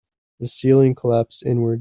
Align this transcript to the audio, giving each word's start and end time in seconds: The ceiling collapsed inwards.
The 0.39 0.47
ceiling 0.47 0.95
collapsed 0.95 1.45
inwards. 1.45 1.79